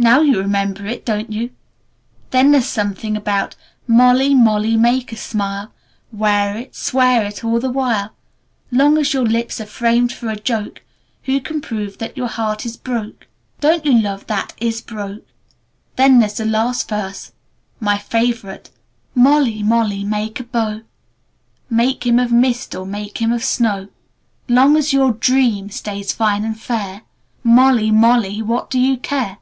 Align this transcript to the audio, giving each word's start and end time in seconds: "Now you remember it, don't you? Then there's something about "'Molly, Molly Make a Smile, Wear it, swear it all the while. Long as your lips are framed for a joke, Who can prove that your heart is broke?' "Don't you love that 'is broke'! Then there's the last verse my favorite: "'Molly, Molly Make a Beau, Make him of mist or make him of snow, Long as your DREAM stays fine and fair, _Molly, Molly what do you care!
"Now 0.00 0.20
you 0.20 0.38
remember 0.38 0.86
it, 0.86 1.04
don't 1.04 1.32
you? 1.32 1.50
Then 2.30 2.52
there's 2.52 2.68
something 2.68 3.16
about 3.16 3.56
"'Molly, 3.88 4.32
Molly 4.32 4.76
Make 4.76 5.10
a 5.10 5.16
Smile, 5.16 5.72
Wear 6.12 6.56
it, 6.56 6.76
swear 6.76 7.24
it 7.26 7.42
all 7.44 7.58
the 7.58 7.68
while. 7.68 8.10
Long 8.70 8.96
as 8.96 9.12
your 9.12 9.24
lips 9.26 9.60
are 9.60 9.66
framed 9.66 10.12
for 10.12 10.28
a 10.28 10.36
joke, 10.38 10.82
Who 11.24 11.40
can 11.40 11.60
prove 11.60 11.98
that 11.98 12.16
your 12.16 12.28
heart 12.28 12.64
is 12.64 12.76
broke?' 12.76 13.26
"Don't 13.58 13.84
you 13.84 14.00
love 14.00 14.28
that 14.28 14.54
'is 14.58 14.80
broke'! 14.80 15.26
Then 15.96 16.20
there's 16.20 16.36
the 16.36 16.44
last 16.46 16.88
verse 16.88 17.32
my 17.80 17.98
favorite: 17.98 18.70
"'Molly, 19.16 19.64
Molly 19.64 20.04
Make 20.04 20.38
a 20.38 20.44
Beau, 20.44 20.82
Make 21.68 22.06
him 22.06 22.20
of 22.20 22.30
mist 22.30 22.72
or 22.72 22.86
make 22.86 23.18
him 23.18 23.32
of 23.32 23.42
snow, 23.42 23.88
Long 24.48 24.76
as 24.76 24.92
your 24.92 25.10
DREAM 25.14 25.70
stays 25.70 26.12
fine 26.12 26.44
and 26.44 26.58
fair, 26.58 27.02
_Molly, 27.44 27.92
Molly 27.92 28.40
what 28.42 28.70
do 28.70 28.78
you 28.78 28.96
care! 28.96 29.38